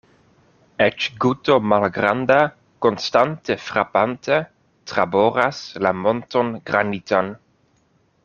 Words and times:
Eĉ 0.85 1.03
guto 1.25 1.57
malgranda, 1.73 2.37
konstante 2.85 3.57
frapante, 3.67 4.39
traboras 4.93 5.59
la 5.87 5.93
monton 6.07 6.51
granitan. 6.73 7.33